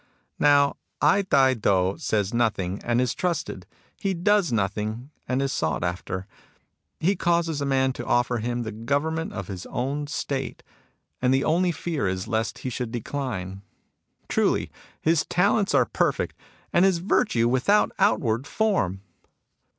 "Now 0.49 0.77
Ai 0.99 1.21
Tai 1.21 1.53
To 1.53 1.93
says 1.99 2.33
nothing, 2.33 2.81
and 2.83 2.99
is 2.99 3.13
trusted. 3.13 3.67
He 3.95 4.15
does 4.15 4.51
nothing, 4.51 5.11
and 5.27 5.43
is 5.43 5.51
sought 5.51 5.83
after. 5.83 6.25
He 6.99 7.15
causes 7.15 7.61
a 7.61 7.67
man 7.67 7.93
to 7.93 8.05
offer 8.07 8.39
him 8.39 8.63
the 8.63 8.71
government 8.71 9.31
of 9.31 9.47
his 9.47 9.67
own 9.67 10.07
74 10.07 10.07
MUSINGS 10.07 10.23
OF 10.23 10.33
A 10.33 10.41
CHINESE 10.41 10.53
MYSTIC 10.55 10.57
State, 10.57 11.21
and 11.21 11.33
the 11.35 11.43
only 11.43 11.71
fear 12.01 12.07
is 12.07 12.27
lest 12.27 12.57
he 12.63 12.69
should 12.71 12.91
decline. 12.91 13.61
Truly 14.27 14.71
his 14.99 15.23
talents 15.25 15.75
are 15.75 15.85
perfect, 15.85 16.35
and 16.73 16.83
his 16.83 16.97
virtue 16.97 17.47
without 17.47 17.91
outward 17.99 18.47
form 18.47 19.01